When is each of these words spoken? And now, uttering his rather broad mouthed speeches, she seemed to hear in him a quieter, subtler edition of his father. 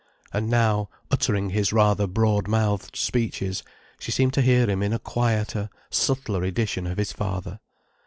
And 0.33 0.49
now, 0.49 0.89
uttering 1.11 1.51
his 1.51 1.71
rather 1.71 2.07
broad 2.07 2.47
mouthed 2.47 2.95
speeches, 2.95 3.61
she 3.99 4.09
seemed 4.09 4.33
to 4.33 4.41
hear 4.41 4.67
in 4.67 4.81
him 4.81 4.93
a 4.93 4.97
quieter, 4.97 5.69
subtler 5.91 6.43
edition 6.43 6.87
of 6.87 6.97
his 6.97 7.11
father. 7.13 7.59